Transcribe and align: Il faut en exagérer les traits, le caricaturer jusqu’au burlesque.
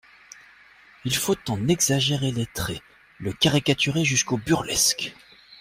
Il 1.05 1.15
faut 1.15 1.35
en 1.47 1.67
exagérer 1.67 2.31
les 2.31 2.47
traits, 2.47 2.81
le 3.19 3.33
caricaturer 3.33 4.03
jusqu’au 4.03 4.37
burlesque. 4.39 5.13